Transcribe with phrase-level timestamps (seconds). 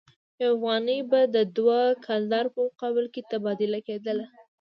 [0.41, 4.25] یو افغانۍ به د دوه کلدارو په مقابل کې تبادله کېدله.